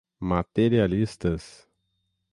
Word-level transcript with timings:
materialistas 0.19 1.47